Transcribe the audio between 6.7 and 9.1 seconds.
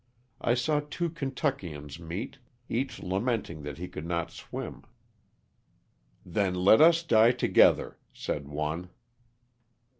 us die together," said one.